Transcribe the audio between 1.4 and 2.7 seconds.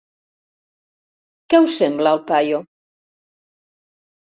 Què us sembla, el paio?